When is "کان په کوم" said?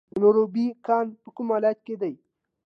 0.85-1.47